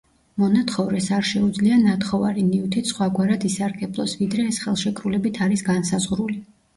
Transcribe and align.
მონათხოვრეს 0.41 1.09
არ 1.17 1.25
შეუძლია 1.31 1.75
ნათხოვარი 1.81 2.45
ნივთით 2.45 2.89
სხვაგვარად 2.91 3.45
ისარგებლოს, 3.49 4.15
ვიდრე 4.23 4.47
ეს 4.53 4.59
ხელშეკრულებით 4.65 5.39
არის 5.47 5.65
განსაზღვრული. 5.69 6.39